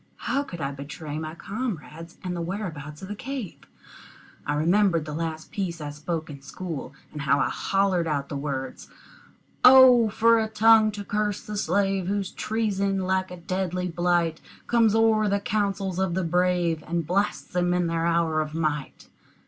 How 0.17 0.41
could 0.41 0.59
I 0.59 0.71
betray 0.71 1.19
my 1.19 1.35
comrades 1.35 2.17
and 2.23 2.35
the 2.35 2.41
whereabouts 2.41 3.03
of 3.03 3.07
the 3.07 3.13
cave? 3.13 3.57
I 4.47 4.55
remembered 4.55 5.05
the 5.05 5.13
last 5.13 5.51
piece 5.51 5.79
I 5.79 5.91
spoke 5.91 6.27
in 6.27 6.41
school, 6.41 6.93
and 7.13 7.21
how 7.21 7.39
I 7.39 7.49
hollered 7.49 8.07
out 8.07 8.27
the 8.27 8.35
words, 8.35 8.87
"O 9.63 10.09
for 10.09 10.39
a 10.39 10.47
tongue 10.47 10.91
to 10.93 11.03
curse 11.03 11.43
the 11.45 11.55
slave 11.55 12.07
Whose 12.07 12.31
treason, 12.31 13.05
like 13.05 13.29
a 13.29 13.37
deadly 13.37 13.89
blight, 13.89 14.41
Comes 14.65 14.95
o'er 14.95 15.29
the 15.29 15.39
councils 15.39 15.99
of 15.99 16.15
the 16.15 16.23
brave, 16.23 16.83
And 16.87 17.05
blasts 17.05 17.53
them 17.53 17.71
in 17.71 17.85
their 17.85 18.07
hour 18.07 18.41
of 18.41 18.55
might!" 18.55 19.07